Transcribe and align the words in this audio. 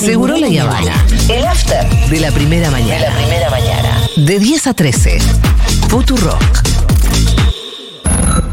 Seguro 0.00 0.36
la 0.36 0.62
Habana. 0.62 1.04
El 1.28 1.44
after 1.44 1.88
De 2.08 2.20
la 2.20 2.30
primera 2.30 2.70
mañana. 2.70 2.94
de 2.94 3.00
la 3.10 3.16
primera 3.16 3.50
mañana. 3.50 4.00
De 4.16 4.38
10 4.38 4.66
a 4.68 4.74
13. 4.74 5.18
Futurock. 5.88 6.69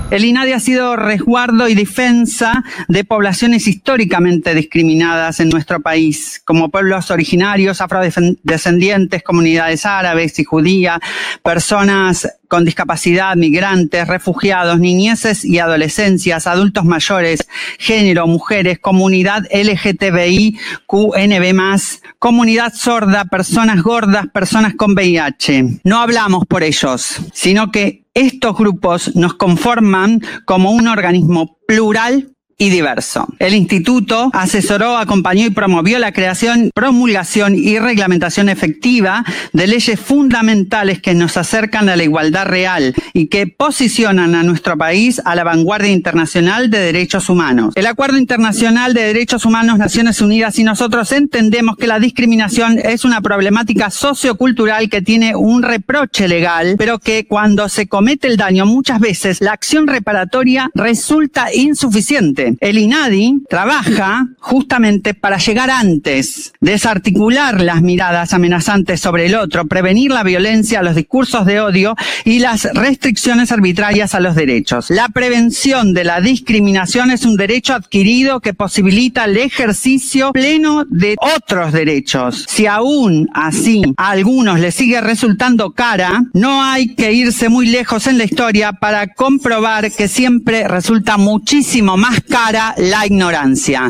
El 0.09 0.23
INADI 0.23 0.53
ha 0.53 0.59
sido 0.61 0.95
resguardo 0.95 1.67
y 1.67 1.75
defensa 1.75 2.63
de 2.87 3.03
poblaciones 3.03 3.67
históricamente 3.67 4.55
discriminadas 4.55 5.41
en 5.41 5.49
nuestro 5.49 5.81
país, 5.81 6.41
como 6.45 6.69
pueblos 6.69 7.11
originarios, 7.11 7.81
afrodescendientes, 7.81 9.21
comunidades 9.21 9.85
árabes 9.85 10.39
y 10.39 10.45
judías, 10.45 10.99
personas 11.43 12.25
con 12.47 12.63
discapacidad, 12.63 13.35
migrantes, 13.35 14.07
refugiados, 14.07 14.79
niñeces 14.79 15.43
y 15.43 15.59
adolescencias, 15.59 16.47
adultos 16.47 16.85
mayores, 16.85 17.45
género, 17.77 18.27
mujeres, 18.27 18.79
comunidad 18.79 19.43
LGTBI, 19.51 20.57
QNB+, 20.85 21.81
comunidad 22.17 22.73
sorda, 22.73 23.25
personas 23.25 23.83
gordas, 23.83 24.27
personas 24.33 24.75
con 24.75 24.93
VIH. 24.93 25.81
No 25.83 25.99
hablamos 25.99 26.45
por 26.45 26.63
ellos, 26.63 27.17
sino 27.33 27.71
que 27.71 28.06
estos 28.17 28.57
grupos 28.57 29.15
nos 29.15 29.35
conforman 29.35 30.21
como 30.45 30.71
un 30.71 30.87
organismo 30.87 31.59
plural 31.67 32.35
y 32.59 32.69
diverso. 32.69 33.27
El 33.39 33.53
instituto 33.53 34.31
asesoró, 34.33 34.97
acompañó 34.97 35.45
y 35.45 35.51
promovió 35.51 35.99
la 35.99 36.11
creación, 36.11 36.71
promulgación 36.73 37.55
y 37.55 37.77
reglamentación 37.77 38.49
efectiva 38.49 39.23
de 39.53 39.67
leyes 39.67 39.99
fundamentales 39.99 40.99
que 40.99 41.13
nos 41.13 41.37
acercan 41.37 41.87
a 41.89 41.95
la 41.95 42.03
igualdad 42.03 42.47
real 42.47 42.95
y 43.13 43.27
que 43.27 43.45
posicionan 43.45 44.33
a 44.33 44.41
nuestro 44.41 44.75
país 44.75 45.21
a 45.23 45.35
la 45.35 45.43
vanguardia 45.43 45.91
internacional 45.91 46.71
de 46.71 46.79
derechos 46.79 47.29
humanos. 47.29 47.73
El 47.75 47.85
Acuerdo 47.85 48.17
Internacional 48.17 48.93
de 48.93 49.03
Derechos 49.03 49.45
Humanos 49.45 49.77
Naciones 49.77 50.19
Unidas 50.21 50.57
y 50.57 50.63
nosotros 50.63 51.11
entendemos 51.11 51.77
que 51.77 51.87
la 51.87 51.99
discriminación 51.99 52.79
es 52.79 53.05
una 53.05 53.21
problemática 53.21 53.91
sociocultural 53.91 54.89
que 54.89 55.03
tiene 55.03 55.35
un 55.35 55.61
reproche 55.61 56.27
legal, 56.27 56.75
pero 56.77 56.97
que 56.97 57.27
cuando 57.27 57.69
se 57.69 57.87
comete 57.87 58.27
el 58.27 58.37
daño 58.37 58.65
muchas 58.65 58.99
veces 58.99 59.41
la 59.41 59.51
acción 59.51 59.85
reparatoria 59.85 60.71
resulta 60.73 61.53
insuficiente. 61.53 62.46
El 62.59 62.77
INADI 62.77 63.43
trabaja 63.49 64.27
justamente 64.39 65.13
para 65.13 65.37
llegar 65.37 65.69
antes, 65.69 66.53
desarticular 66.61 67.61
las 67.61 67.81
miradas 67.81 68.33
amenazantes 68.33 69.01
sobre 69.01 69.25
el 69.25 69.35
otro, 69.35 69.67
prevenir 69.67 70.11
la 70.11 70.23
violencia, 70.23 70.81
los 70.81 70.95
discursos 70.95 71.45
de 71.45 71.59
odio 71.59 71.95
y 72.25 72.39
las 72.39 72.65
restricciones 72.73 73.51
arbitrarias 73.51 74.15
a 74.15 74.19
los 74.19 74.35
derechos. 74.35 74.89
La 74.89 75.09
prevención 75.09 75.93
de 75.93 76.03
la 76.03 76.21
discriminación 76.21 77.11
es 77.11 77.25
un 77.25 77.35
derecho 77.35 77.73
adquirido 77.73 78.39
que 78.39 78.53
posibilita 78.53 79.25
el 79.25 79.37
ejercicio 79.37 80.31
pleno 80.31 80.85
de 80.85 81.15
otros 81.35 81.73
derechos. 81.73 82.45
Si 82.47 82.65
aún 82.65 83.29
así 83.33 83.81
a 83.97 84.11
algunos 84.11 84.59
les 84.59 84.75
sigue 84.75 85.01
resultando 85.01 85.71
cara, 85.71 86.23
no 86.33 86.63
hay 86.63 86.95
que 86.95 87.13
irse 87.13 87.49
muy 87.49 87.67
lejos 87.67 88.07
en 88.07 88.17
la 88.17 88.23
historia 88.23 88.73
para 88.73 89.13
comprobar 89.13 89.91
que 89.91 90.07
siempre 90.07 90.67
resulta 90.67 91.17
muchísimo 91.17 91.97
más 91.97 92.21
cara 92.39 92.75
la 92.77 93.03
ignorancia. 93.03 93.89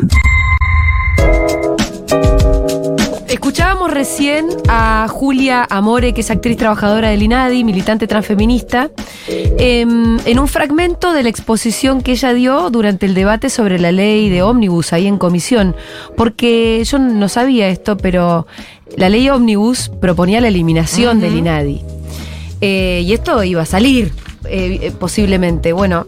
Escuchábamos 3.28 3.90
recién 3.90 4.46
a 4.68 5.06
Julia 5.10 5.66
Amore, 5.68 6.14
que 6.14 6.22
es 6.22 6.30
actriz 6.30 6.56
trabajadora 6.56 7.10
del 7.10 7.22
INADI, 7.22 7.62
militante 7.62 8.06
transfeminista, 8.06 8.90
em, 9.28 10.18
en 10.24 10.38
un 10.38 10.48
fragmento 10.48 11.12
de 11.12 11.24
la 11.24 11.28
exposición 11.28 12.00
que 12.00 12.12
ella 12.12 12.32
dio 12.32 12.70
durante 12.70 13.04
el 13.04 13.12
debate 13.12 13.50
sobre 13.50 13.78
la 13.78 13.92
ley 13.92 14.30
de 14.30 14.40
ómnibus 14.40 14.94
ahí 14.94 15.06
en 15.06 15.18
comisión. 15.18 15.76
Porque 16.16 16.82
yo 16.86 16.98
no 16.98 17.28
sabía 17.28 17.68
esto, 17.68 17.98
pero 17.98 18.46
la 18.96 19.10
ley 19.10 19.28
ómnibus 19.28 19.90
proponía 20.00 20.40
la 20.40 20.48
eliminación 20.48 21.20
del 21.20 21.36
INADI. 21.36 21.82
Eh, 22.62 23.02
y 23.04 23.12
esto 23.12 23.44
iba 23.44 23.60
a 23.60 23.66
salir, 23.66 24.10
eh, 24.46 24.78
eh, 24.80 24.92
posiblemente. 24.98 25.74
Bueno, 25.74 26.06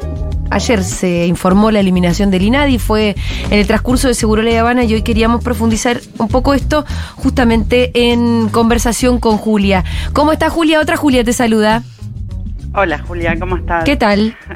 Ayer 0.51 0.83
se 0.83 1.27
informó 1.27 1.71
la 1.71 1.79
eliminación 1.81 2.31
del 2.31 2.43
INADI, 2.43 2.79
fue 2.79 3.15
en 3.51 3.59
el 3.59 3.67
transcurso 3.67 4.09
de 4.09 4.15
Seguro 4.15 4.43
Ley 4.43 4.57
Habana 4.57 4.83
y 4.83 4.93
hoy 4.95 5.03
queríamos 5.03 5.45
profundizar 5.45 6.01
un 6.19 6.27
poco 6.29 6.55
esto 6.55 6.85
justamente 7.15 7.93
en 7.95 8.49
conversación 8.49 9.21
con 9.21 9.37
Julia. 9.37 9.85
¿Cómo 10.13 10.33
está 10.33 10.51
Julia? 10.51 10.81
Otra 10.81 10.97
Julia 10.97 11.23
te 11.23 11.33
saluda. 11.33 11.85
Hola 12.75 12.99
Julia, 12.99 13.37
¿cómo 13.39 13.57
estás? 13.57 13.85
¿Qué 13.85 13.97
tal? 13.97 14.37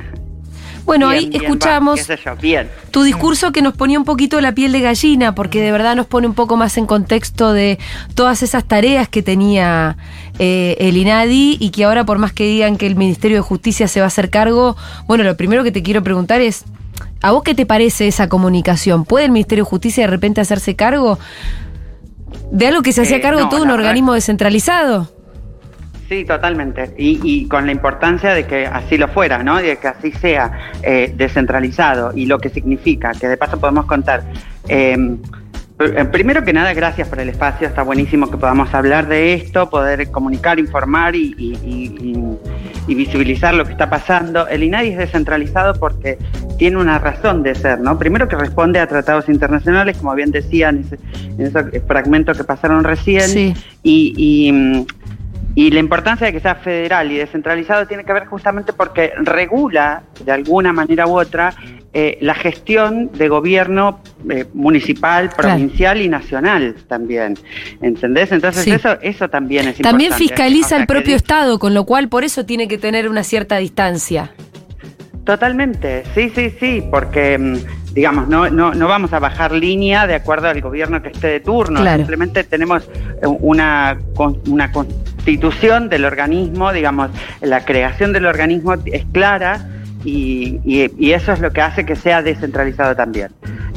Bueno, 0.84 1.08
Bien, 1.08 1.18
ahí 1.24 1.28
bien, 1.30 1.42
escuchamos 1.42 1.94
va, 1.98 2.04
qué 2.06 2.16
sé 2.16 2.18
yo, 2.24 2.36
bien. 2.36 2.68
tu 2.90 3.02
discurso 3.02 3.52
que 3.52 3.62
nos 3.62 3.74
ponía 3.74 3.98
un 3.98 4.04
poquito 4.04 4.40
la 4.40 4.52
piel 4.52 4.70
de 4.72 4.80
gallina, 4.80 5.34
porque 5.34 5.62
de 5.62 5.72
verdad 5.72 5.96
nos 5.96 6.06
pone 6.06 6.26
un 6.26 6.34
poco 6.34 6.56
más 6.56 6.76
en 6.76 6.84
contexto 6.86 7.52
de 7.52 7.78
todas 8.14 8.42
esas 8.42 8.64
tareas 8.64 9.08
que 9.08 9.22
tenía 9.22 9.96
eh, 10.38 10.76
el 10.80 10.96
INADI 10.96 11.56
y 11.58 11.70
que 11.70 11.84
ahora 11.84 12.04
por 12.04 12.18
más 12.18 12.32
que 12.32 12.44
digan 12.44 12.76
que 12.76 12.86
el 12.86 12.96
Ministerio 12.96 13.38
de 13.38 13.40
Justicia 13.42 13.88
se 13.88 14.00
va 14.00 14.04
a 14.04 14.08
hacer 14.08 14.28
cargo, 14.30 14.76
bueno, 15.06 15.24
lo 15.24 15.36
primero 15.36 15.64
que 15.64 15.72
te 15.72 15.82
quiero 15.82 16.02
preguntar 16.02 16.40
es, 16.42 16.64
¿a 17.22 17.32
vos 17.32 17.42
qué 17.42 17.54
te 17.54 17.64
parece 17.64 18.06
esa 18.06 18.28
comunicación? 18.28 19.04
¿Puede 19.06 19.24
el 19.24 19.32
Ministerio 19.32 19.64
de 19.64 19.70
Justicia 19.70 20.04
de 20.04 20.08
repente 20.10 20.40
hacerse 20.42 20.76
cargo 20.76 21.18
de 22.52 22.66
algo 22.66 22.82
que 22.82 22.92
se 22.92 23.02
hacía 23.02 23.16
Eh, 23.16 23.20
cargo 23.22 23.40
no, 23.40 23.48
todo 23.48 23.62
un 23.62 23.68
verdad- 23.68 23.80
organismo 23.86 24.12
descentralizado? 24.12 25.10
Sí, 26.14 26.24
totalmente. 26.24 26.94
Y, 26.96 27.18
y 27.24 27.48
con 27.48 27.66
la 27.66 27.72
importancia 27.72 28.34
de 28.34 28.46
que 28.46 28.66
así 28.66 28.96
lo 28.96 29.08
fuera, 29.08 29.42
¿no? 29.42 29.56
De 29.60 29.76
que 29.78 29.88
así 29.88 30.12
sea 30.12 30.70
eh, 30.84 31.12
descentralizado 31.16 32.12
y 32.14 32.26
lo 32.26 32.38
que 32.38 32.50
significa, 32.50 33.10
que 33.20 33.26
de 33.26 33.36
paso 33.36 33.58
podemos 33.58 33.86
contar. 33.86 34.22
Eh, 34.68 34.96
pr- 35.76 36.00
eh, 36.00 36.04
primero 36.04 36.44
que 36.44 36.52
nada, 36.52 36.72
gracias 36.72 37.08
por 37.08 37.18
el 37.18 37.30
espacio. 37.30 37.66
Está 37.66 37.82
buenísimo 37.82 38.30
que 38.30 38.36
podamos 38.36 38.72
hablar 38.74 39.08
de 39.08 39.34
esto, 39.34 39.68
poder 39.68 40.08
comunicar, 40.12 40.60
informar 40.60 41.16
y, 41.16 41.34
visibilizar 42.86 43.54
lo 43.54 43.64
que 43.64 43.72
está 43.72 43.90
pasando. 43.90 44.46
El 44.46 44.62
INADI 44.62 44.90
es 44.90 44.98
descentralizado 44.98 45.74
porque 45.80 46.16
tiene 46.58 46.76
una 46.76 47.00
razón 47.00 47.42
de 47.42 47.56
ser, 47.56 47.80
¿no? 47.80 47.98
Primero 47.98 48.28
que 48.28 48.36
responde 48.36 48.78
a 48.78 48.86
tratados 48.86 49.28
internacionales, 49.28 49.96
como 49.96 50.14
bien 50.14 50.30
decían 50.30 50.76
en 50.76 50.84
ese, 50.84 50.98
en 51.38 51.46
ese 51.46 51.80
fragmento 51.80 52.32
que 52.34 52.44
pasaron 52.44 52.84
recién. 52.84 53.28
Sí. 53.28 53.54
Y, 53.82 54.86
y, 55.54 55.70
la 55.70 55.80
importancia 55.80 56.26
de 56.26 56.32
que 56.32 56.40
sea 56.40 56.54
federal 56.56 57.10
y 57.12 57.16
descentralizado 57.16 57.86
tiene 57.86 58.04
que 58.04 58.12
ver 58.12 58.26
justamente 58.26 58.72
porque 58.72 59.12
regula, 59.16 60.02
de 60.24 60.32
alguna 60.32 60.72
manera 60.72 61.06
u 61.06 61.18
otra, 61.18 61.54
eh, 61.92 62.18
la 62.20 62.34
gestión 62.34 63.10
de 63.12 63.28
gobierno 63.28 64.00
eh, 64.28 64.46
municipal, 64.52 65.28
Claro. 65.30 65.50
provincial 65.54 66.00
y 66.00 66.08
nacional 66.08 66.74
también. 66.88 67.34
¿Entendés? 67.80 68.32
Entonces 68.32 68.64
Sí. 68.64 68.72
eso, 68.72 68.98
eso 69.00 69.28
también 69.28 69.68
es 69.68 69.78
También 69.78 70.10
importante. 70.12 70.34
fiscaliza 70.34 70.66
O 70.66 70.68
sea, 70.70 70.78
el 70.80 70.86
propio 70.86 71.14
Estado, 71.14 71.58
con 71.58 71.72
lo 71.72 71.84
cual 71.84 72.08
por 72.08 72.24
eso 72.24 72.44
tiene 72.44 72.66
que 72.66 72.78
tener 72.78 73.08
una 73.08 73.22
cierta 73.22 73.56
distancia. 73.58 74.32
Totalmente, 75.24 76.02
sí, 76.14 76.30
sí, 76.34 76.52
sí, 76.60 76.82
porque 76.90 77.38
mm, 77.38 77.56
digamos, 77.94 78.28
no, 78.28 78.50
no, 78.50 78.74
no 78.74 78.88
vamos 78.88 79.12
a 79.12 79.18
bajar 79.20 79.52
línea 79.52 80.06
de 80.06 80.16
acuerdo 80.16 80.48
al 80.48 80.60
gobierno 80.60 81.00
que 81.00 81.08
esté 81.08 81.28
de 81.28 81.40
turno, 81.40 81.80
Claro. 81.80 81.98
simplemente 81.98 82.42
tenemos 82.44 82.82
eh, 83.22 83.26
una, 83.26 83.96
una 84.48 84.72
constitución 84.72 85.88
del 85.88 86.04
organismo, 86.04 86.72
digamos, 86.72 87.10
la 87.40 87.64
creación 87.64 88.12
del 88.12 88.26
organismo 88.26 88.74
es 88.84 89.04
clara 89.12 89.68
y, 90.04 90.60
y- 90.64 90.90
y 90.98 91.12
eso 91.12 91.32
es 91.32 91.40
lo 91.40 91.50
que 91.52 91.62
hace 91.62 91.86
que 91.86 91.96
sea 91.96 92.20
descentralizado 92.22 92.94
también. 92.94 93.28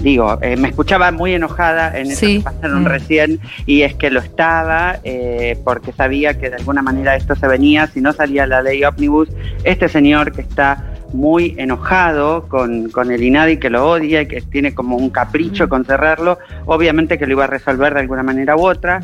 Digo, 0.02 0.38
eh, 0.42 0.58
me 0.58 0.68
escuchaba 0.70 1.12
muy 1.12 1.34
enojada 1.34 1.98
en 1.98 2.08
eso 2.12 2.20
Sí. 2.26 2.38
que 2.38 2.44
pasaron 2.44 2.84
Mm. 2.84 2.86
recién 2.88 3.40
y 3.66 3.82
es 3.84 3.96
que 3.96 4.10
lo 4.12 4.20
estaba 4.20 4.98
eh, 5.04 5.58
porque 5.64 5.92
sabía 5.94 6.38
que 6.38 6.50
de 6.50 6.58
alguna 6.58 6.82
manera 6.82 7.16
esto 7.16 7.36
se 7.36 7.48
venía, 7.48 7.88
si 7.88 8.02
no 8.02 8.14
salía 8.14 8.46
la 8.46 8.62
ley 8.62 8.84
ómnibus, 8.84 9.30
este 9.64 9.88
señor 9.90 10.34
que 10.34 10.42
está 10.42 10.84
muy 11.14 11.56
enojado 11.58 12.48
con, 12.48 12.90
con 12.90 13.12
el 13.12 13.24
INADI, 13.24 13.58
que 13.58 13.70
lo 13.70 13.90
odia 13.90 14.22
y 14.22 14.28
que 14.28 14.42
tiene 14.42 14.74
como 14.74 14.98
un 14.98 15.10
capricho 15.10 15.70
con 15.70 15.86
cerrarlo, 15.86 16.38
obviamente 16.66 17.18
que 17.18 17.26
lo 17.26 17.34
iba 17.34 17.46
a 17.46 17.48
resolver 17.48 17.94
de 17.94 18.02
alguna 18.02 18.24
manera 18.24 18.56
u 18.56 18.68
otra, 18.68 19.02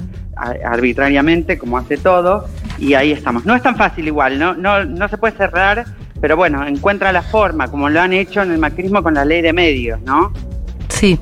arbitrariamente, 0.66 1.58
como 1.58 1.78
hace 1.78 1.98
todo, 1.98 2.46
y 2.78 2.94
ahí 2.94 3.12
estamos. 3.12 3.46
No 3.46 3.56
es 3.56 3.62
tan 3.62 3.76
fácil 3.76 4.08
igual, 4.08 4.40
no, 4.40 4.54
no, 4.54 4.84
no 4.84 5.08
se 5.08 5.18
puede 5.18 5.36
cerrar, 5.36 5.86
pero 6.20 6.36
bueno, 6.36 6.66
encuentra 6.66 7.12
la 7.12 7.22
forma, 7.22 7.68
como 7.68 7.90
lo 7.90 8.02
han 8.02 8.14
hecho 8.14 8.42
en 8.42 8.52
el 8.52 8.58
macrismo 8.58 9.04
con 9.04 9.14
la 9.14 9.26
ley 9.26 9.42
de 9.42 9.54
medios, 9.54 10.02
¿no? 10.02 10.32
Sí. 10.90 11.20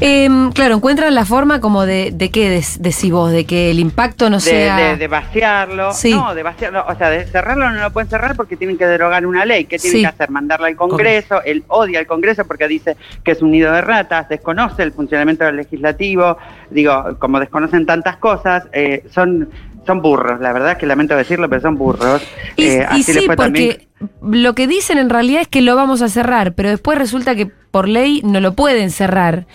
Em, 0.00 0.52
claro, 0.52 0.74
encuentran 0.76 1.14
la 1.14 1.24
forma 1.24 1.60
como 1.60 1.86
de, 1.86 2.10
de 2.12 2.30
qué 2.30 2.50
decís 2.78 3.10
vos, 3.10 3.32
de 3.32 3.44
que 3.46 3.70
el 3.70 3.78
impacto 3.78 4.28
no 4.28 4.36
de, 4.36 4.42
sea. 4.42 4.76
de- 4.76 4.96
de 4.96 5.08
vaciarlo. 5.08 5.92
Sí. 5.92 6.10
No, 6.12 6.34
de 6.34 6.42
vaciarlo. 6.42 6.84
O 6.86 6.94
sea, 6.94 7.08
de 7.10 7.24
cerrarlo 7.26 7.70
no 7.70 7.80
lo 7.80 7.90
pueden 7.92 8.08
cerrar 8.10 8.36
porque 8.36 8.56
tienen 8.56 8.76
que 8.76 8.86
derogar 8.86 9.24
una 9.26 9.44
ley. 9.44 9.64
¿Qué 9.64 9.78
tienen 9.78 9.96
Sí. 9.98 10.02
que 10.02 10.08
hacer? 10.08 10.30
Mandarla 10.30 10.66
al 10.68 10.76
Congreso. 10.76 11.42
Él 11.44 11.64
odia 11.68 11.98
al 11.98 12.06
Congreso 12.06 12.44
porque 12.44 12.68
dice 12.68 12.96
que 13.24 13.30
es 13.32 13.42
un 13.42 13.50
nido 13.50 13.72
de 13.72 13.80
ratas, 13.80 14.28
desconoce 14.28 14.82
el 14.82 14.92
funcionamiento 14.92 15.44
del 15.44 15.56
legislativo. 15.56 16.36
Digo, 16.70 17.16
como 17.18 17.40
desconocen 17.40 17.86
tantas 17.86 18.16
cosas, 18.18 18.64
eh, 18.72 19.04
son, 19.12 19.48
son 19.86 20.02
burros. 20.02 20.40
La 20.40 20.52
verdad 20.52 20.72
es 20.72 20.78
que 20.78 20.86
lamento 20.86 21.16
decirlo, 21.16 21.48
pero 21.48 21.62
son 21.62 21.76
burros. 21.76 22.22
Y, 22.56 22.64
Eh, 22.66 22.78
y 22.78 23.00
así 23.00 23.02
sí, 23.02 23.26
también- 23.28 23.36
porque 23.36 23.88
lo 24.20 24.54
que 24.54 24.66
dicen 24.66 24.98
en 24.98 25.08
realidad 25.08 25.40
es 25.40 25.48
que 25.48 25.62
lo 25.62 25.74
vamos 25.74 26.02
a 26.02 26.08
cerrar, 26.08 26.52
pero 26.54 26.68
después 26.68 26.98
resulta 26.98 27.34
que 27.34 27.46
por 27.46 27.88
ley 27.88 28.20
no 28.24 28.40
lo 28.40 28.52
pueden 28.54 28.90
cerrar. 28.90 29.46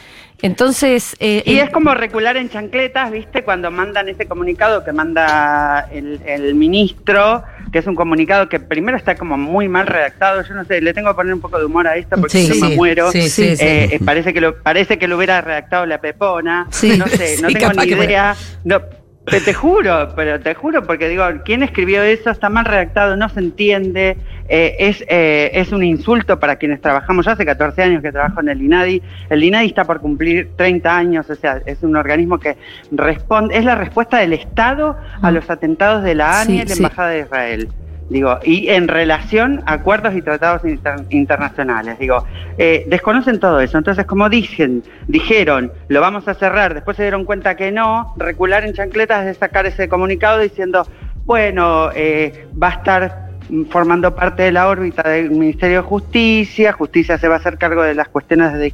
Entonces, 0.42 1.16
eh, 1.20 1.44
Y 1.46 1.60
es 1.60 1.70
como 1.70 1.94
recular 1.94 2.38
en 2.38 2.50
chancletas, 2.50 3.12
¿viste? 3.12 3.44
Cuando 3.44 3.70
mandan 3.72 4.10
ese 4.10 4.26
comunicado 4.28 4.84
que 4.84 4.92
manda 4.92 5.88
el, 5.92 6.20
el 6.26 6.56
ministro, 6.56 7.44
que 7.72 7.80
es 7.80 7.88
un 7.88 7.96
comunicado 7.96 8.50
que 8.50 8.60
primero 8.60 8.98
está 8.98 9.16
como 9.16 9.38
muy 9.38 9.68
mal 9.68 9.88
redactado. 9.88 10.44
Yo 10.44 10.54
no 10.54 10.66
sé, 10.66 10.82
le 10.82 10.94
tengo 10.94 11.10
que 11.10 11.16
poner 11.16 11.34
un 11.34 11.42
poco 11.42 11.60
de 11.60 11.66
humor 11.66 11.88
a 11.88 11.96
esto 11.96 12.16
porque 12.18 12.40
Sí, 12.40 12.48
yo 12.60 12.68
me 12.68 12.76
muero. 12.76 13.12
sí. 13.12 13.28
Eh, 13.60 14.00
parece, 14.04 14.34
que 14.34 14.42
lo, 14.42 14.56
parece 14.62 14.98
que 14.98 15.08
lo 15.08 15.18
hubiera 15.18 15.42
redactado 15.42 15.86
la 15.86 16.00
Pepona. 16.00 16.68
Sí, 16.72 16.98
no 16.98 17.08
sé, 17.08 17.42
no 17.42 17.48
tengo 17.50 17.74
ni 17.74 17.84
idea. 17.92 18.36
No, 18.64 18.82
te, 19.26 19.40
te 19.40 19.54
juro, 19.54 20.10
pero 20.16 20.40
te 20.40 20.54
juro, 20.56 20.84
porque 20.84 21.08
digo, 21.08 21.24
¿quién 21.46 21.62
escribió 21.64 22.02
eso? 22.04 22.30
Está 22.32 22.50
mal 22.50 22.66
redactado, 22.66 23.16
no 23.16 23.30
se 23.30 23.40
entiende. 23.40 24.18
eh, 24.50 24.76
es, 24.80 25.04
eh, 25.08 25.52
es 25.54 25.72
un 25.72 25.84
insulto 25.84 26.40
para 26.40 26.56
quienes 26.58 26.82
trabajamos. 26.82 27.26
Yo 27.26 27.32
hace 27.32 27.46
14 27.46 27.84
años 27.84 28.02
que 28.02 28.12
trabajo 28.12 28.42
en 28.42 28.50
el 28.50 28.62
INADI. 28.62 29.02
El 29.30 29.44
INADI 29.44 29.68
está 29.68 29.86
por 29.86 30.02
cumplir 30.02 30.50
30 30.58 30.98
años, 30.98 31.30
o 31.30 31.36
sea, 31.36 31.62
es 31.66 31.82
un 31.84 31.96
organismo 31.96 32.40
que 32.40 32.58
responde, 32.92 33.58
es 33.58 33.64
la 33.64 33.76
respuesta 33.76 34.18
del 34.18 34.34
Estado 34.34 34.98
a 35.22 35.32
los 35.32 35.50
atentados 35.50 36.04
de 36.04 36.16
la 36.16 36.42
ANI 36.42 36.54
Sí, 36.54 36.62
y 36.62 36.66
la 36.66 36.76
sí. 36.76 36.80
Embajada 36.84 37.10
de 37.12 37.20
Israel. 37.20 37.70
Digo, 38.12 38.40
y 38.44 38.68
en 38.68 38.90
relación 38.90 39.64
a 39.66 39.74
acuerdos 39.76 40.14
y 40.16 40.22
tratados 40.22 40.66
inter- 40.66 41.06
internacionales, 41.12 41.98
digo, 41.98 42.26
eh, 42.58 42.84
desconocen 42.88 43.40
todo 43.40 43.62
eso. 43.62 43.78
Entonces, 43.78 44.06
como 44.06 44.28
dicen, 44.28 44.84
dijeron, 45.08 45.72
lo 45.88 46.02
vamos 46.02 46.28
a 46.28 46.34
cerrar, 46.34 46.74
después 46.74 46.98
se 46.98 47.04
dieron 47.04 47.24
cuenta 47.24 47.56
que 47.56 47.72
no, 47.72 48.14
recular 48.18 48.66
en 48.66 48.74
chancletas 48.74 49.26
de 49.26 49.34
sacar 49.34 49.66
ese 49.66 49.88
comunicado 49.88 50.40
diciendo, 50.40 50.86
bueno, 51.24 51.90
eh, 51.96 52.48
va 52.62 52.68
a 52.68 52.72
estar 52.72 53.30
formando 53.70 54.14
parte 54.14 54.44
de 54.44 54.52
la 54.52 54.68
órbita 54.68 55.08
del 55.08 55.32
Ministerio 55.32 55.78
de 55.78 55.88
Justicia, 55.88 56.74
Justicia 56.74 57.18
se 57.18 57.30
va 57.30 57.36
a 57.36 57.38
hacer 57.38 57.58
cargo 57.58 57.82
de 57.82 57.96
las 57.96 58.10
cuestiones 58.10 58.52
de 58.54 58.74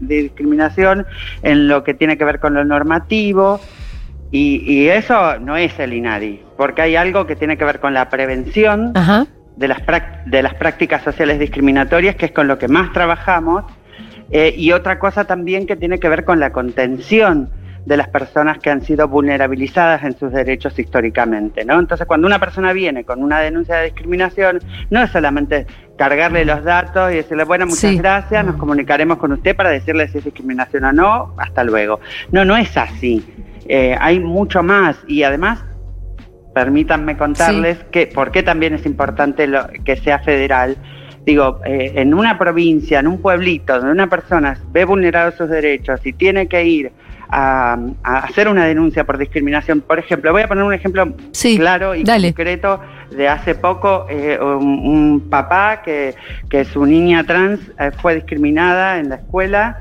discriminación 0.00 1.06
en 1.42 1.68
lo 1.68 1.84
que 1.84 1.92
tiene 1.92 2.16
que 2.16 2.24
ver 2.24 2.40
con 2.40 2.54
lo 2.54 2.64
normativo, 2.64 3.60
y, 4.30 4.62
y 4.66 4.88
eso 4.88 5.38
no 5.38 5.56
es 5.56 5.78
el 5.78 5.92
INADI, 5.92 6.42
porque 6.56 6.82
hay 6.82 6.96
algo 6.96 7.26
que 7.26 7.36
tiene 7.36 7.56
que 7.56 7.64
ver 7.64 7.80
con 7.80 7.94
la 7.94 8.08
prevención 8.10 8.92
ajá. 8.94 9.26
de 9.56 9.68
las, 9.68 9.80
de 10.26 10.42
las 10.42 10.54
prácticas 10.54 11.02
sociales 11.02 11.38
discriminatorias, 11.38 12.16
que 12.16 12.26
es 12.26 12.32
con 12.32 12.46
lo 12.48 12.58
que 12.58 12.68
más 12.68 12.92
trabajamos, 12.92 13.64
eh, 14.30 14.54
y 14.56 14.72
otra 14.72 14.98
cosa 14.98 15.24
también 15.24 15.66
que 15.66 15.76
tiene 15.76 15.98
que 15.98 16.08
ver 16.08 16.24
con 16.24 16.38
la 16.40 16.50
contención 16.52 17.48
de 17.86 17.96
las 17.96 18.08
personas 18.08 18.58
que 18.58 18.68
han 18.68 18.82
sido 18.82 19.08
vulnerabilizadas 19.08 20.02
en 20.04 20.18
sus 20.18 20.30
derechos 20.30 20.78
históricamente, 20.78 21.64
¿no? 21.64 21.78
Entonces, 21.78 22.06
cuando 22.06 22.26
una 22.26 22.38
persona 22.38 22.74
viene 22.74 23.04
con 23.04 23.22
una 23.22 23.40
denuncia 23.40 23.76
de 23.76 23.84
discriminación, 23.86 24.60
no 24.90 25.02
es 25.02 25.10
solamente 25.10 25.66
cargarle 25.96 26.44
los 26.44 26.62
datos 26.64 27.10
y 27.10 27.16
decirle, 27.16 27.44
bueno, 27.44 27.64
muchas 27.64 27.80
Sí. 27.80 27.96
gracias, 27.96 28.44
nos 28.44 28.56
comunicaremos 28.56 29.16
con 29.16 29.32
usted 29.32 29.56
para 29.56 29.70
decirle 29.70 30.06
si 30.08 30.18
es 30.18 30.24
discriminación 30.24 30.84
o 30.84 30.92
no, 30.92 31.34
hasta 31.38 31.64
luego. 31.64 32.00
No, 32.30 32.44
no 32.44 32.58
es 32.58 32.76
así. 32.76 33.24
Eh, 33.68 33.94
hay 34.00 34.18
mucho 34.20 34.62
más 34.62 34.96
y 35.06 35.22
además 35.22 35.64
permítanme 36.54 37.16
contarles 37.16 37.78
que 37.92 38.06
por 38.06 38.30
qué 38.30 38.42
también 38.42 38.74
es 38.74 38.86
importante 38.86 39.46
lo- 39.46 39.68
que 39.84 39.96
sea 39.96 40.18
federal. 40.20 40.76
Digo, 41.24 41.60
eh, 41.66 41.92
en 41.96 42.14
una 42.14 42.38
provincia, 42.38 43.00
en 43.00 43.06
un 43.06 43.20
pueblito, 43.20 43.74
donde 43.76 43.92
una 43.92 44.08
persona 44.08 44.58
ve 44.72 44.84
vulnerados 44.84 45.34
sus 45.34 45.48
derechos 45.50 46.00
y 46.06 46.14
tiene 46.14 46.48
que 46.48 46.64
ir 46.64 46.92
a, 47.30 47.78
a 48.02 48.18
hacer 48.20 48.48
una 48.48 48.64
denuncia 48.64 49.04
por 49.04 49.18
discriminación, 49.18 49.82
por 49.82 49.98
ejemplo, 49.98 50.32
voy 50.32 50.40
a 50.42 50.48
poner 50.48 50.64
un 50.64 50.72
ejemplo 50.72 51.12
Sí, 51.32 51.58
claro 51.58 51.94
y 51.94 52.02
dale. 52.02 52.28
concreto 52.28 52.80
de 53.10 53.28
hace 53.28 53.54
poco, 53.54 54.06
eh, 54.08 54.38
un, 54.40 54.64
un 54.88 55.28
papá 55.28 55.82
que, 55.84 56.14
que 56.48 56.64
su 56.64 56.86
niña 56.86 57.24
trans 57.24 57.60
eh, 57.78 57.90
fue 58.00 58.14
discriminada 58.14 58.98
en 58.98 59.10
la 59.10 59.16
escuela 59.16 59.80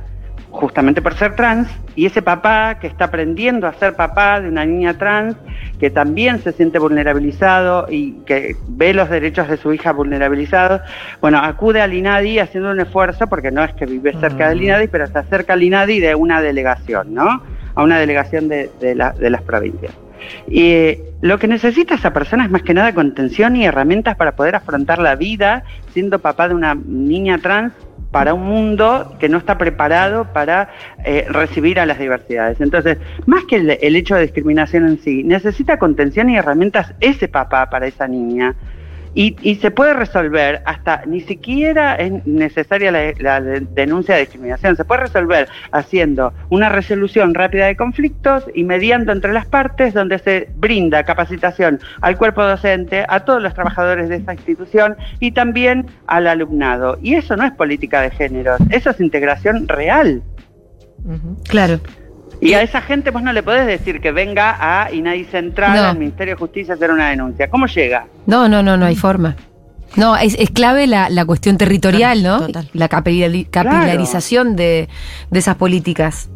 justamente 0.58 1.02
por 1.02 1.14
ser 1.16 1.36
trans, 1.36 1.70
y 1.96 2.06
ese 2.06 2.22
papá 2.22 2.78
que 2.80 2.88
está 2.88 3.06
aprendiendo 3.06 3.68
a 3.68 3.74
ser 3.74 3.96
papá 3.96 4.42
de 4.42 4.50
una 4.50 4.66
niña 4.66 4.98
trans, 4.98 5.36
que 5.80 5.90
también 5.90 6.40
se 6.42 6.52
siente 6.52 6.80
vulnerabilizado 6.80 7.86
y 7.90 8.14
que 8.26 8.56
ve 8.68 8.94
los 8.94 9.10
derechos 9.10 9.48
de 9.48 9.58
su 9.58 9.72
hija 9.74 9.94
vulnerabilizados, 9.94 10.82
bueno, 11.22 11.38
acude 11.38 11.82
al 11.82 11.94
INADI 11.94 12.40
haciendo 12.40 12.72
un 12.72 12.80
esfuerzo, 12.80 13.28
porque 13.28 13.52
no 13.52 13.64
es 13.64 13.74
que 13.74 13.86
vive 13.86 14.14
cerca 14.20 14.50
del 14.50 14.62
INADI, 14.64 14.88
pero 14.88 15.08
se 15.08 15.18
acerca 15.18 15.54
al 15.54 15.64
INADI 15.64 16.00
de 16.00 16.16
una 16.16 16.42
delegación, 16.42 17.14
¿no? 17.14 17.42
A 17.76 17.84
una 17.84 18.00
delegación 18.00 18.48
de, 18.48 18.70
de 18.82 18.96
la- 18.96 19.12
de 19.12 19.30
las 19.30 19.42
provincias. 19.44 19.94
Y 20.48 20.72
eh, 20.72 21.04
lo 21.22 21.38
que 21.38 21.48
necesita 21.48 21.96
esa 21.96 22.12
persona 22.12 22.44
es 22.46 22.50
más 22.52 22.64
que 22.64 22.74
nada 22.74 22.94
contención 22.94 23.56
y 23.56 23.66
herramientas 23.66 24.16
para 24.16 24.36
poder 24.36 24.56
afrontar 24.56 24.98
la 25.00 25.16
vida 25.16 25.64
siendo 25.94 26.20
papá 26.20 26.48
de 26.48 26.56
una 26.56 26.74
niña 26.76 27.38
trans 27.38 27.74
para 28.12 28.34
un 28.34 28.44
mundo 28.44 29.16
que 29.20 29.30
no 29.30 29.38
está 29.38 29.58
preparado 29.58 30.32
para 30.34 30.70
eh, 31.04 31.26
recibir 31.30 31.80
a 31.80 31.86
las 31.86 32.00
diversidades. 32.00 32.62
Entonces, 32.62 32.98
más 33.26 33.44
que 33.46 33.58
el, 33.58 33.78
el 33.82 33.96
hecho 33.96 34.16
de 34.16 34.22
discriminación 34.22 34.88
en 34.88 35.00
sí, 35.00 35.24
necesita 35.24 35.78
contención 35.78 36.30
y 36.30 36.38
herramientas 36.38 36.94
ese 37.00 37.28
papá 37.28 37.70
para 37.70 37.88
esa 37.88 38.08
niña. 38.08 38.56
Y, 39.20 39.36
y 39.42 39.56
se 39.56 39.72
puede 39.72 39.94
resolver 39.96 40.62
hasta 40.66 41.02
ni 41.08 41.22
siquiera 41.22 41.96
es 41.96 42.24
necesaria 42.28 42.92
la, 42.92 43.14
la 43.18 43.42
de- 43.42 43.62
denuncia 43.62 44.14
de 44.14 44.22
discriminación, 44.22 44.76
se 44.76 44.86
puede 44.86 45.02
resolver 45.02 45.48
haciendo 45.72 46.34
una 46.50 46.70
resolución 46.70 47.34
rápida 47.34 47.66
de 47.66 47.76
conflictos 47.76 48.44
y 48.54 48.64
mediando 48.64 49.12
entre 49.12 49.34
las 49.34 49.48
partes 49.48 49.96
donde 49.96 50.20
se 50.20 50.50
brinda 50.58 51.04
capacitación 51.04 51.80
al 52.02 52.16
cuerpo 52.16 52.44
docente, 52.44 53.06
a 53.10 53.22
todos 53.22 53.42
los 53.42 53.56
trabajadores 53.56 54.08
de 54.10 54.18
esa 54.18 54.34
institución 54.34 54.96
y 55.20 55.32
también 55.32 55.88
al 56.06 56.28
alumnado. 56.28 57.00
Y 57.02 57.16
eso 57.16 57.36
no 57.36 57.44
es 57.44 57.52
política 57.54 58.02
de 58.02 58.12
género, 58.12 58.56
eso 58.70 58.92
es 58.92 59.00
integración 59.00 59.68
real. 59.68 60.22
Claro. 61.50 61.80
Y 62.40 62.54
a 62.54 62.62
esa 62.62 62.82
gente 62.82 63.10
vos 63.12 63.24
no 63.24 63.34
le 63.34 63.42
podés 63.44 63.66
decir 63.66 64.00
que 64.00 64.12
venga 64.12 64.56
a 64.60 64.92
INADI 64.92 65.26
Central, 65.26 65.76
No. 65.76 65.84
al 65.90 65.98
Ministerio 65.98 66.36
de 66.36 66.40
Justicia 66.40 66.74
a 66.74 66.78
hacer 66.78 66.92
una 66.92 67.10
denuncia. 67.10 67.50
¿Cómo 67.50 67.66
llega? 67.68 68.06
No, 68.26 68.48
no, 68.48 68.62
no, 68.62 68.78
no 68.78 68.86
hay 68.86 68.96
forma. 68.96 69.36
No, 69.96 70.16
es, 70.18 70.36
es 70.38 70.50
clave 70.52 70.86
la, 70.86 71.10
la 71.10 71.26
cuestión 71.26 71.58
territorial, 71.58 72.22
¿no? 72.22 72.42
Total. 72.46 72.70
La 72.74 72.90
capilari- 72.90 73.50
capilarización 73.50 74.56
de, 74.56 74.88
de 75.32 75.40
esas 75.40 75.56
políticas. 75.56 76.30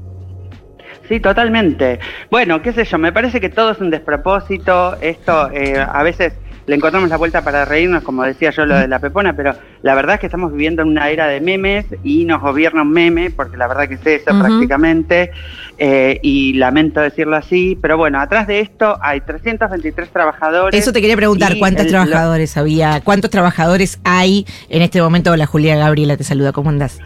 Sí, 1.08 1.20
totalmente. 1.20 2.00
Bueno, 2.32 2.62
qué 2.62 2.72
sé 2.74 2.86
yo, 2.86 2.98
me 2.98 3.12
parece 3.12 3.42
que 3.42 3.50
todo 3.50 3.72
es 3.72 3.80
un 3.80 3.90
despropósito. 3.90 4.96
Esto 5.02 5.52
eh, 5.52 5.78
a 5.78 6.02
veces 6.04 6.34
le 6.66 6.76
encontramos 6.76 7.10
la 7.10 7.18
vuelta 7.18 7.44
para 7.44 7.66
reírnos, 7.66 8.02
como 8.04 8.24
decía 8.24 8.52
yo 8.52 8.66
lo 8.66 8.78
de 8.78 8.88
la 8.88 9.00
pepona, 9.00 9.34
pero 9.36 9.54
la 9.84 9.96
verdad 9.96 10.16
es 10.16 10.20
que 10.20 10.28
estamos 10.28 10.52
viviendo 10.52 10.82
en 10.84 10.90
una 10.90 11.10
era 11.10 11.28
de 11.28 11.42
memes 11.42 11.86
y 12.04 12.26
nos 12.26 12.42
gobierna 12.42 12.84
un 12.84 12.92
meme, 12.92 13.32
porque 13.32 13.58
la 13.58 13.68
verdad 13.68 13.88
que 13.88 13.96
es 13.96 14.06
eso 14.06 14.38
prácticamente, 14.40 15.32
eh, 15.80 16.20
y 16.22 16.54
lamento 16.54 17.00
decirlo 17.00 17.36
así, 17.36 17.76
pero 17.82 17.98
bueno, 17.98 18.20
atrás 18.20 18.46
de 18.46 18.60
esto 18.60 18.98
hay 19.02 19.22
323 19.22 20.10
trabajadores. 20.10 20.80
Eso 20.80 20.94
te 20.94 21.02
quería 21.02 21.16
preguntar, 21.16 21.58
¿cuántos 21.58 21.86
el- 21.86 21.92
trabajadores 21.92 22.56
había? 22.58 23.02
¿Cuántos 23.04 23.32
trabajadores 23.32 24.00
hay 24.04 24.46
en 24.70 24.84
este 24.84 25.02
momento? 25.02 25.32
Hola, 25.32 25.48
Julia 25.48 25.76
Gabriela, 25.76 26.16
te 26.18 26.24
saluda, 26.24 26.52
¿cómo 26.52 26.70
andás? 26.70 27.00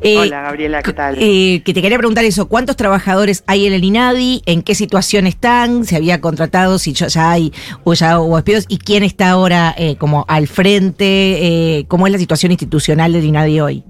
Eh, 0.00 0.16
Hola 0.16 0.40
Gabriela, 0.42 0.82
¿qué 0.82 0.92
tal? 0.94 1.16
eh, 1.18 1.60
que 1.62 1.74
te 1.74 1.82
quería 1.82 1.98
preguntar 1.98 2.24
eso, 2.24 2.48
¿cuántos 2.48 2.76
trabajadores 2.76 3.44
hay 3.46 3.66
en 3.66 3.74
el 3.74 3.84
INADI? 3.84 4.42
¿En 4.46 4.62
qué 4.62 4.74
situación 4.74 5.26
están? 5.26 5.84
¿Se 5.84 5.96
había 5.96 6.22
contratado? 6.22 6.78
Si 6.78 6.94
ya 6.94 7.30
hay 7.30 7.52
o 7.84 7.92
ya 7.92 8.18
hubo 8.18 8.36
despidos? 8.36 8.64
¿Y 8.68 8.78
quién 8.78 9.02
está 9.02 9.28
ahora 9.30 9.74
como 9.98 10.24
al 10.28 10.46
frente? 10.48 11.84
¿Cómo 11.88 12.06
es 12.06 12.12
la 12.12 12.18
situación 12.22 12.52
institucional 12.52 13.12
del 13.12 13.24
INADI 13.24 13.60
hoy? 13.60 13.84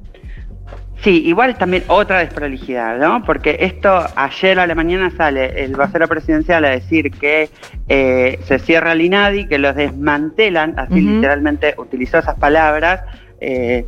Sí, 1.02 1.24
igual 1.26 1.56
también 1.58 1.82
otra 1.88 2.20
desprolijidad, 2.20 2.96
¿no? 2.98 3.24
Porque 3.24 3.56
esto 3.60 3.90
ayer 4.14 4.60
a 4.60 4.66
la 4.68 4.74
mañana 4.76 5.10
sale 5.16 5.64
el 5.64 5.74
vocero 5.74 6.06
presidencial 6.06 6.64
a 6.64 6.70
decir 6.70 7.10
que 7.10 7.50
eh, 7.88 8.38
se 8.44 8.58
cierra 8.60 8.92
el 8.92 9.00
INADI, 9.00 9.48
que 9.48 9.58
los 9.58 9.74
desmantelan, 9.74 10.78
así 10.78 11.00
literalmente 11.00 11.74
utilizó 11.76 12.18
esas 12.18 12.36
palabras. 12.38 13.00
eh, 13.40 13.84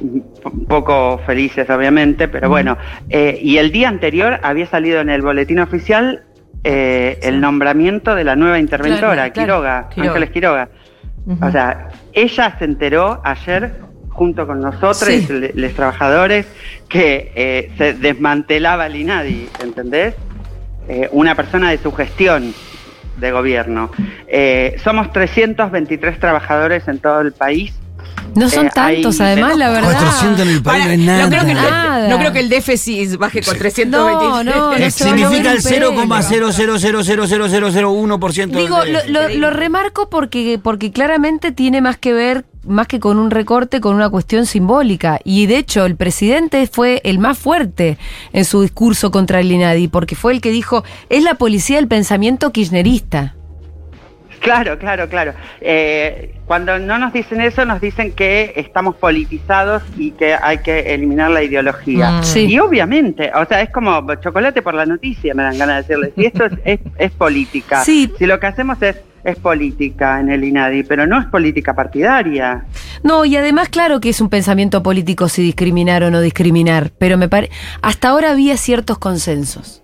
un 0.00 0.66
poco 0.66 1.20
felices 1.26 1.68
obviamente, 1.70 2.26
pero 2.28 2.48
bueno, 2.48 2.76
eh, 3.08 3.38
y 3.40 3.58
el 3.58 3.70
día 3.70 3.88
anterior 3.88 4.40
había 4.42 4.66
salido 4.66 5.00
en 5.00 5.08
el 5.10 5.22
boletín 5.22 5.60
oficial 5.60 6.24
eh, 6.64 7.18
el 7.22 7.40
nombramiento 7.40 8.14
de 8.14 8.24
la 8.24 8.34
nueva 8.36 8.58
interventora, 8.58 9.30
Claro, 9.30 9.32
claro. 9.32 9.46
Quiroga, 9.46 9.88
Quiroga. 9.90 10.10
Ángeles 10.10 10.30
Quiroga. 10.30 10.68
O 11.40 11.50
sea, 11.50 11.88
ella 12.12 12.56
se 12.58 12.64
enteró 12.64 13.20
ayer 13.24 13.76
junto 14.10 14.46
con 14.46 14.60
nosotros, 14.60 14.96
Sí. 15.08 15.26
le- 15.30 15.52
los 15.54 15.72
trabajadores, 15.72 16.46
que 16.88 17.32
eh, 17.34 17.70
se 17.78 17.94
desmantelaba 17.94 18.86
el 18.86 18.96
INADI, 18.96 19.48
¿entendés? 19.62 20.14
Eh, 20.88 21.08
una 21.12 21.34
persona 21.34 21.70
de 21.70 21.78
su 21.78 21.92
gestión 21.92 22.52
de 23.18 23.30
gobierno. 23.30 23.90
Eh, 24.26 24.76
somos 24.82 25.12
323 25.12 26.18
trabajadores 26.18 26.88
en 26.88 26.98
todo 26.98 27.20
el 27.20 27.32
país. 27.32 27.72
No 28.34 28.48
son 28.48 28.68
Eh, 28.68 28.70
tantos, 28.74 29.20
hay 29.20 29.32
además, 29.32 29.58
la 29.58 29.68
verdad. 29.68 29.92
400 29.92 30.46
en 30.46 30.52
el 30.54 30.62
país 30.62 30.86
no 30.86 30.90
es 30.92 30.98
nada. 31.00 31.22
no, 31.24 31.28
creo 31.28 31.44
que, 31.44 31.52
Nada. 31.54 32.08
no 32.08 32.18
creo 32.18 32.32
que 32.32 32.40
el 32.40 32.48
déficit 32.48 33.16
baje 33.18 33.42
con 33.42 33.58
320. 33.58 34.24
No, 34.24 34.42
no, 34.44 34.72
Eh, 34.74 34.90
Significa 34.90 35.52
el 35.52 35.62
pelo. 35.62 35.92
0,0000001% 35.92 38.56
del 38.56 38.64
Digo, 38.64 38.84
lo, 38.84 39.00
lo- 39.08 39.28
lo 39.28 39.50
remarco 39.50 40.08
porque, 40.08 40.58
porque 40.62 40.92
claramente 40.92 41.52
tiene 41.52 41.80
más 41.80 41.96
que 41.98 42.12
ver 42.12 42.44
más 42.64 42.86
que 42.86 43.00
con 43.00 43.18
un 43.18 43.32
recorte, 43.32 43.80
con 43.80 43.96
una 43.96 44.08
cuestión 44.08 44.46
simbólica. 44.46 45.18
Y 45.24 45.46
de 45.46 45.58
hecho, 45.58 45.84
el 45.84 45.96
presidente 45.96 46.68
fue 46.68 47.00
el 47.04 47.18
más 47.18 47.36
fuerte 47.36 47.98
en 48.32 48.44
su 48.44 48.62
discurso 48.62 49.10
contra 49.10 49.40
el 49.40 49.50
INADI, 49.50 49.88
porque 49.88 50.14
fue 50.14 50.32
el 50.32 50.40
que 50.40 50.50
dijo, 50.52 50.84
es 51.10 51.24
la 51.24 51.34
policía 51.34 51.76
del 51.76 51.88
pensamiento 51.88 52.52
kirchnerista. 52.52 53.34
Claro, 54.42 54.76
claro, 54.76 55.08
claro. 55.08 55.34
Eh, 55.60 56.34
cuando 56.46 56.78
no 56.78 56.98
nos 56.98 57.12
dicen 57.12 57.40
eso, 57.40 57.64
nos 57.64 57.80
dicen 57.80 58.12
que 58.12 58.52
estamos 58.56 58.96
politizados 58.96 59.84
y 59.96 60.10
que 60.10 60.34
hay 60.34 60.58
que 60.58 60.94
eliminar 60.94 61.30
la 61.30 61.42
ideología. 61.44 62.10
Mm. 62.10 62.24
Sí. 62.24 62.46
Y 62.46 62.58
obviamente, 62.58 63.30
o 63.34 63.46
sea, 63.46 63.62
es 63.62 63.70
como 63.70 64.04
chocolate 64.16 64.60
por 64.60 64.74
la 64.74 64.84
noticia, 64.84 65.32
me 65.34 65.44
dan 65.44 65.56
ganas 65.56 65.86
de 65.86 65.96
decirles. 65.96 66.12
Y 66.16 66.26
esto 66.26 66.46
es, 66.46 66.52
es, 66.64 66.80
es 66.98 67.12
política. 67.12 67.84
Sí. 67.84 68.12
Si 68.18 68.26
lo 68.26 68.40
que 68.40 68.48
hacemos 68.48 68.82
es, 68.82 68.96
es 69.22 69.36
política 69.36 70.18
en 70.18 70.30
el 70.30 70.42
INADI, 70.42 70.82
pero 70.82 71.06
no 71.06 71.20
es 71.20 71.26
política 71.26 71.74
partidaria. 71.74 72.64
No, 73.04 73.24
y 73.24 73.36
además, 73.36 73.68
claro 73.68 74.00
que 74.00 74.08
es 74.08 74.20
un 74.20 74.28
pensamiento 74.28 74.82
político 74.82 75.28
si 75.28 75.42
discriminar 75.42 76.02
o 76.02 76.10
no 76.10 76.20
discriminar, 76.20 76.90
pero 76.98 77.16
me 77.16 77.28
parece. 77.28 77.52
Hasta 77.80 78.08
ahora 78.08 78.32
había 78.32 78.56
ciertos 78.56 78.98
consensos. 78.98 79.82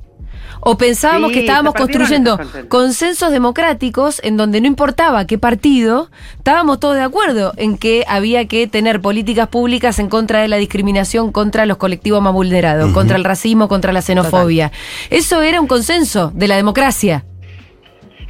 O 0.60 0.76
pensábamos 0.76 1.28
Sí, 1.28 1.34
que 1.34 1.40
estábamos 1.40 1.74
construyendo 1.74 2.38
consensos. 2.68 3.30
democráticos 3.32 4.20
en 4.24 4.36
donde 4.36 4.60
no 4.60 4.66
importaba 4.66 5.26
qué 5.26 5.38
partido, 5.38 6.10
estábamos 6.36 6.80
todos 6.80 6.96
de 6.96 7.02
acuerdo 7.02 7.52
en 7.56 7.78
que 7.78 8.04
había 8.08 8.46
que 8.46 8.66
tener 8.66 9.00
políticas 9.00 9.48
públicas 9.48 9.98
en 9.98 10.08
contra 10.08 10.40
de 10.40 10.48
la 10.48 10.56
discriminación 10.56 11.32
contra 11.32 11.66
los 11.66 11.76
colectivos 11.76 12.22
más 12.22 12.32
vulnerados, 12.32 12.92
contra 12.92 13.16
el 13.16 13.24
racismo, 13.24 13.68
contra 13.68 13.92
la 13.92 14.02
xenofobia. 14.02 14.72
Eso 15.10 15.42
era 15.42 15.60
un 15.60 15.66
consenso 15.66 16.30
de 16.34 16.48
la 16.48 16.56
democracia. 16.56 17.24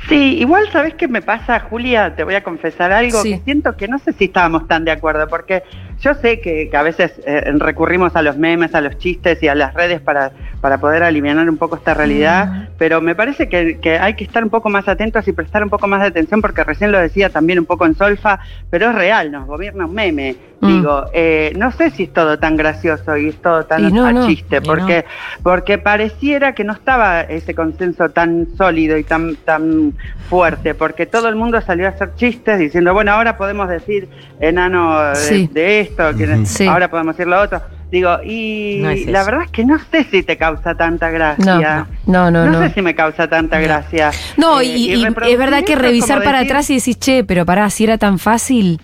Sí, 0.09 0.39
igual 0.39 0.71
sabes 0.73 0.95
qué 0.95 1.07
me 1.09 1.21
pasa, 1.21 1.59
Julia, 1.61 2.15
te 2.17 2.25
voy 2.25 2.35
a 2.35 2.43
confesar 2.43 2.93
algo, 2.93 3.21
Sí. 3.21 3.33
que 3.33 3.41
siento 3.45 3.77
que 3.77 3.89
no 3.89 3.99
sé 3.99 4.13
si 4.13 4.27
estábamos 4.27 4.67
tan 4.69 4.85
de 4.85 4.93
acuerdo, 4.93 5.27
porque 5.29 5.65
yo 6.01 6.15
sé 6.15 6.41
que, 6.41 6.69
que 6.71 6.77
a 6.77 6.83
veces 6.83 7.13
eh, 7.27 7.43
recurrimos 7.57 8.15
a 8.17 8.23
los 8.23 8.39
memes, 8.39 8.75
a 8.75 8.81
los 8.81 8.97
chistes 8.99 9.43
y 9.43 9.49
a 9.49 9.55
las 9.55 9.75
redes 9.75 10.01
para, 10.01 10.31
para 10.61 10.79
poder 10.79 11.03
aliviar 11.03 11.29
un 11.49 11.57
poco 11.57 11.77
esta 11.77 11.95
realidad, 11.95 12.69
pero 12.79 13.01
me 13.01 13.15
parece 13.15 13.49
que, 13.49 13.79
que 13.81 13.99
hay 13.99 14.15
que 14.15 14.25
estar 14.25 14.43
un 14.43 14.51
poco 14.51 14.69
más 14.71 14.89
atentos 14.89 15.27
y 15.29 15.33
prestar 15.33 15.63
un 15.63 15.71
poco 15.71 15.87
más 15.87 16.01
de 16.01 16.09
atención, 16.09 16.41
porque 16.41 16.65
recién 16.65 16.91
lo 16.91 16.99
decía 16.99 17.29
también 17.31 17.59
un 17.59 17.67
poco 17.67 17.87
en 17.87 17.95
Solfa, 17.95 18.41
pero 18.71 18.91
es 18.91 18.95
real, 18.95 19.31
nos 19.31 19.47
gobierna 19.47 19.87
un 19.87 19.95
meme. 19.95 20.37
Mm. 20.61 20.67
Digo, 20.67 21.05
eh, 21.13 21.53
no 21.57 21.71
sé 21.71 21.91
si 21.91 22.05
es 22.05 22.13
todo 22.13 22.39
tan 22.39 22.57
gracioso 22.57 23.17
y 23.17 23.29
es 23.29 23.37
todo 23.41 23.65
tan 23.67 23.95
no, 23.95 24.11
no. 24.11 24.27
chiste, 24.27 24.61
porque 24.61 25.05
porque 25.43 25.79
pareciera 25.79 26.53
que 26.55 26.65
no 26.65 26.73
estaba 26.73 27.21
ese 27.21 27.55
consenso 27.55 28.09
tan 28.09 28.49
sólido 28.57 28.97
y 28.99 29.05
tan 29.05 29.37
tan 29.37 29.93
fuerte, 30.29 30.75
porque 30.75 31.07
todo 31.07 31.29
el 31.29 31.37
mundo 31.37 31.61
salió 31.61 31.87
a 31.87 31.91
hacer 31.91 32.15
chistes 32.17 32.59
diciendo, 32.59 32.93
bueno, 32.93 33.13
ahora 33.13 33.37
podemos 33.37 33.69
decir 33.69 34.09
enano 34.41 35.01
de, 35.11 35.15
Sí. 35.15 35.51
de 35.53 35.81
esto, 35.81 36.17
que 36.17 36.25
Ujú. 36.25 36.47
Sí. 36.47 36.67
ahora 36.67 36.89
podemos 36.91 37.17
decir 37.17 37.29
lo 37.31 37.41
otro. 37.41 37.61
Digo, 37.91 38.19
y 38.23 38.81
No 38.83 38.91
es 38.91 39.07
la 39.07 39.25
verdad 39.25 39.43
es 39.45 39.51
que 39.51 39.65
no 39.65 39.79
sé 39.91 40.05
si 40.05 40.23
te 40.23 40.37
causa 40.37 40.75
tanta 40.75 41.07
No, 41.09 41.13
gracia. 41.15 41.87
no, 42.07 42.31
no, 42.31 42.45
no. 42.47 42.61
sé 42.61 42.71
si 42.75 42.83
me 42.83 42.95
causa 42.95 43.29
tanta 43.29 43.59
gracia. 43.61 44.11
No, 44.37 44.61
Eh, 44.61 44.65
y, 44.67 44.95
y 44.95 45.05
es 45.07 45.39
verdad 45.39 45.65
que 45.65 45.75
revisar 45.75 46.23
para 46.23 46.41
decir- 46.41 46.51
atrás 46.53 46.71
y 46.71 46.75
decís, 46.77 46.99
che, 46.99 47.25
pero 47.25 47.47
pará, 47.47 47.71
si 47.71 47.85
era 47.85 47.97
tan 47.97 48.19
fácil, 48.19 48.81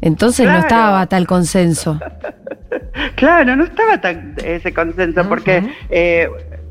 entonces 0.00 0.46
no 0.46 0.58
estaba 0.58 1.04
tal 1.06 1.26
consenso. 1.26 1.98
Claro, 3.16 3.56
no 3.56 3.64
estaba 3.64 4.00
tan 4.00 4.34
ese 4.44 4.72
consenso, 4.72 5.28
porque 5.28 5.62
eh, 5.90 6.28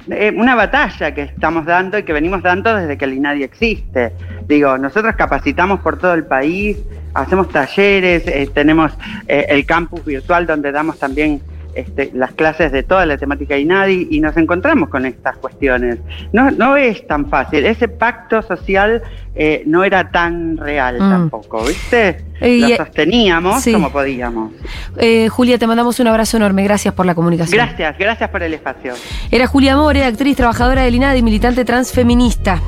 eh, 0.10 0.34
una 0.36 0.56
batalla 0.56 1.13
que 1.13 1.24
estamos 1.24 1.66
dando 1.66 1.98
y 1.98 2.04
que 2.04 2.13
venimos 2.13 2.42
dando 2.42 2.74
desde 2.75 2.98
que 2.98 3.06
el 3.06 3.13
INADI 3.13 3.44
existe. 3.44 4.13
Digo, 4.48 4.78
nosotros 4.78 5.16
capacitamos 5.16 5.80
por 5.82 5.98
todo 6.00 6.13
el 6.13 6.25
país, 6.25 6.78
hacemos 7.13 7.50
talleres, 7.50 8.24
eh, 8.28 8.50
tenemos 8.54 8.92
eh, 9.28 9.46
el 9.50 9.66
campus 9.66 10.04
virtual 10.06 10.46
donde 10.48 10.72
damos 10.72 10.98
también 11.00 11.42
este, 11.76 12.12
las 12.14 12.32
clases 12.32 12.72
de 12.72 12.84
toda 12.84 13.06
la 13.06 13.18
temática 13.18 13.58
INADI 13.58 14.08
y 14.12 14.20
nos 14.20 14.36
encontramos 14.38 14.90
con 14.90 15.06
estas 15.06 15.38
cuestiones. 15.38 16.00
No, 16.34 16.52
no 16.52 16.76
es 16.78 17.06
tan 17.08 17.28
fácil, 17.30 17.66
ese 17.66 17.88
pacto 17.88 18.42
social 18.42 19.02
eh, 19.36 19.64
no 19.66 19.84
era 19.84 20.12
tan 20.12 20.58
real 20.58 20.96
Mm. 21.00 21.10
tampoco, 21.10 21.64
¿viste? 21.64 22.24
Eh, 22.42 22.50
y- 22.50 22.62
Lo 22.62 22.76
sosteníamos 22.78 23.62
sí. 23.64 23.72
como 23.74 23.92
podíamos. 23.92 24.52
Eh, 24.98 25.30
Julia, 25.30 25.58
te 25.58 25.68
mandamos 25.68 26.00
un 26.00 26.08
abrazo 26.08 26.38
enorme. 26.38 26.64
Gracias 26.64 26.94
por 26.94 27.06
la 27.06 27.16
comunicación. 27.16 27.56
Gracias, 27.66 27.98
gracias 27.98 28.30
por 28.30 28.44
el 28.44 28.54
espacio. 28.54 28.94
Era 29.32 29.48
Julia 29.48 29.76
More, 29.76 30.04
actriz, 30.04 30.36
trabajadora 30.36 30.82
del 30.84 30.96
INADI, 30.96 31.22
militante 31.22 31.64
transfeminista. 31.66 32.60